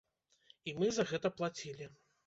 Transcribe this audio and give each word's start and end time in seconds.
І 0.71 0.75
мы 0.79 0.91
за 0.99 1.07
гэта 1.13 1.27
плацілі. 1.39 1.85